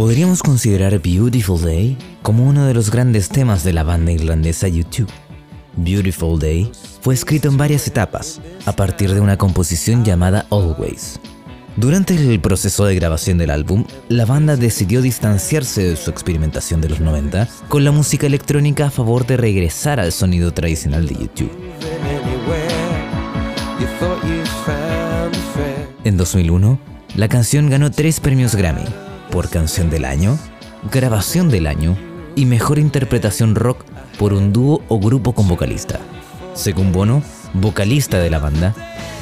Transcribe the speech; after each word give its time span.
Podríamos 0.00 0.42
considerar 0.42 0.98
Beautiful 0.98 1.60
Day 1.60 1.94
como 2.22 2.48
uno 2.48 2.64
de 2.64 2.72
los 2.72 2.90
grandes 2.90 3.28
temas 3.28 3.64
de 3.64 3.74
la 3.74 3.82
banda 3.82 4.10
irlandesa 4.12 4.66
U2. 4.66 5.06
Beautiful 5.76 6.38
Day 6.38 6.72
fue 7.02 7.12
escrito 7.12 7.48
en 7.48 7.58
varias 7.58 7.86
etapas, 7.86 8.40
a 8.64 8.72
partir 8.72 9.12
de 9.12 9.20
una 9.20 9.36
composición 9.36 10.02
llamada 10.02 10.46
Always. 10.50 11.20
Durante 11.76 12.14
el 12.14 12.40
proceso 12.40 12.86
de 12.86 12.94
grabación 12.94 13.36
del 13.36 13.50
álbum, 13.50 13.84
la 14.08 14.24
banda 14.24 14.56
decidió 14.56 15.02
distanciarse 15.02 15.82
de 15.82 15.96
su 15.96 16.08
experimentación 16.08 16.80
de 16.80 16.88
los 16.88 17.00
90 17.00 17.46
con 17.68 17.84
la 17.84 17.90
música 17.90 18.26
electrónica 18.26 18.86
a 18.86 18.90
favor 18.90 19.26
de 19.26 19.36
regresar 19.36 20.00
al 20.00 20.12
sonido 20.12 20.54
tradicional 20.54 21.06
de 21.06 21.14
YouTube. 21.14 21.52
En 26.04 26.16
2001, 26.16 26.80
la 27.16 27.28
canción 27.28 27.68
ganó 27.68 27.90
tres 27.90 28.18
premios 28.18 28.54
Grammy, 28.54 28.86
por 29.30 29.48
Canción 29.48 29.90
del 29.90 30.04
Año, 30.04 30.38
Grabación 30.90 31.48
del 31.48 31.66
Año 31.66 31.96
y 32.36 32.44
Mejor 32.46 32.78
Interpretación 32.78 33.54
Rock 33.54 33.84
por 34.18 34.32
un 34.32 34.52
dúo 34.52 34.82
o 34.88 34.98
grupo 34.98 35.32
con 35.32 35.48
vocalista. 35.48 36.00
Según 36.54 36.92
Bono, 36.92 37.22
vocalista 37.54 38.18
de 38.18 38.30
la 38.30 38.38
banda, 38.38 38.74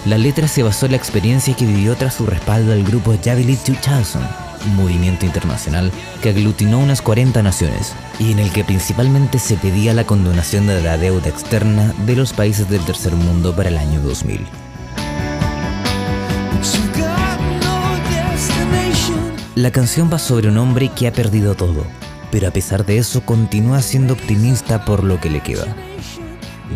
la 0.07 0.19
letra 0.19 0.49
se 0.49 0.63
basó 0.63 0.87
en 0.87 0.93
la 0.93 0.99
experiencia 0.99 1.55
que 1.55 1.67
vivió 1.67 1.95
tras 1.95 2.15
su 2.15 2.27
respaldo 2.27 2.73
al 2.73 2.85
grupo 2.85 3.15
Javelin 3.23 3.57
2000, 3.57 4.23
un 4.67 4.77
movimiento 4.77 5.27
internacional 5.27 5.93
que 6.23 6.31
aglutinó 6.31 6.79
unas 6.79 7.03
40 7.03 7.43
naciones 7.43 7.93
y 8.19 8.33
en 8.33 8.39
el 8.39 8.51
que 8.51 8.65
principalmente 8.65 9.39
se 9.39 9.57
pedía 9.57 9.95
la 9.95 10.05
condonación 10.05 10.67
de 10.67 10.83
la 10.83 10.97
deuda 10.97 11.29
externa 11.29 11.95
de 12.07 12.17
los 12.17 12.33
países 12.33 12.69
del 12.69 12.85
tercer 12.85 13.13
mundo 13.15 13.55
para 13.55 13.69
el 13.69 13.79
año 13.79 14.01
2000. 14.01 14.47
La 19.59 19.73
canción 19.73 20.09
va 20.09 20.21
sobre 20.21 20.47
un 20.47 20.57
hombre 20.57 20.89
que 20.91 21.09
ha 21.09 21.13
perdido 21.13 21.57
todo, 21.57 21.85
pero 22.31 22.47
a 22.47 22.53
pesar 22.53 22.87
de 22.87 22.97
eso 22.97 23.23
continúa 23.23 23.83
siendo 23.83 24.15
optimista 24.15 24.85
por 24.85 25.03
lo 25.03 25.21
que 25.21 25.31
le 25.31 25.41
queda. 25.41 25.67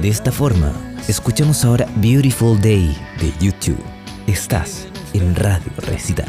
De 0.00 0.08
esta 0.08 0.33
forma, 0.33 0.72
escuchamos 1.06 1.64
ahora 1.64 1.86
Beautiful 1.94 2.60
Day 2.60 2.92
de 3.20 3.33
YouTube. 3.38 3.78
Estás 4.27 4.88
en 5.12 5.36
Radio 5.36 5.70
Recital. 5.77 6.27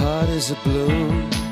Heart 0.00 0.30
is 0.30 0.50
a 0.50 0.56
bloom 0.64 1.51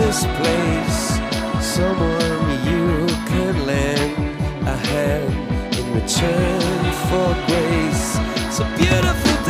this 0.00 0.24
place. 0.38 1.02
Someone 1.60 2.48
you 2.70 3.06
can 3.30 3.66
lend 3.66 4.16
a 4.66 4.76
hand 4.88 5.32
in 5.78 5.86
return 5.94 6.82
for 7.08 7.28
grace. 7.46 8.18
It's 8.46 8.60
a 8.60 8.68
beautiful 8.78 9.44
day. 9.44 9.49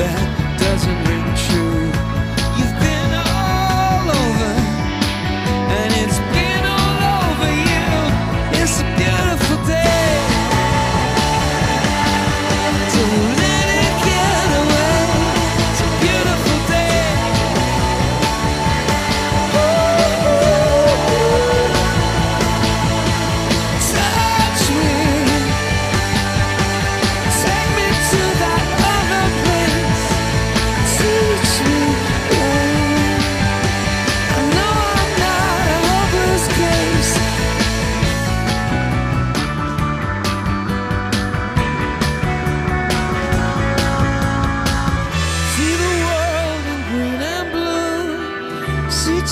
That 0.00 0.29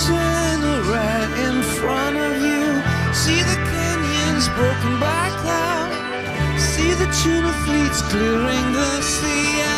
China 0.07 0.83
right 0.95 1.31
in 1.47 1.63
front 1.63 2.17
of 2.17 2.33
you. 2.41 2.67
See 3.13 3.43
the 3.51 3.59
canyons 3.73 4.49
broken 4.51 5.01
by 5.01 5.27
cloud. 5.43 5.91
See 6.59 6.93
the 6.95 7.09
tuna 7.21 7.53
fleets 7.65 8.03
clearing 8.03 8.73
the 8.73 9.03
sea 9.03 9.78